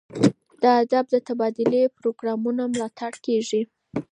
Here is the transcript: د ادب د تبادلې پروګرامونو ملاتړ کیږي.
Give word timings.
د 0.61 0.63
ادب 0.81 1.05
د 1.13 1.15
تبادلې 1.27 1.83
پروګرامونو 1.97 2.61
ملاتړ 2.73 3.13
کیږي. 3.25 3.61